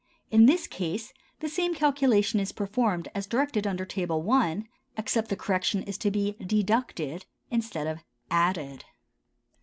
—In 0.31 0.47
this 0.47 0.65
case, 0.65 1.13
the 1.41 1.47
same 1.47 1.75
calculation 1.75 2.39
is 2.39 2.51
performed 2.51 3.07
as 3.13 3.27
directed 3.27 3.67
under 3.67 3.85
Table 3.85 4.31
I., 4.31 4.63
except 4.97 5.27
that 5.29 5.37
the 5.37 5.43
correction 5.43 5.83
is 5.83 5.99
to 5.99 6.09
be 6.09 6.31
deducted 6.43 7.27
instead 7.51 7.85
of 7.85 7.99
added. 8.31 8.83